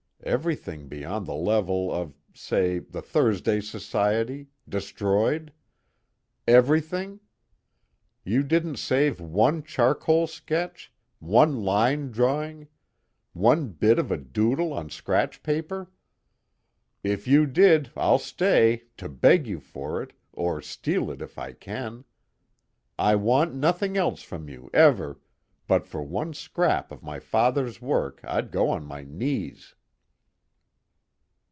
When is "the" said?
1.25-1.33, 2.77-3.01